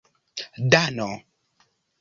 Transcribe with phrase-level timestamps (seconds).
[0.71, 1.11] dano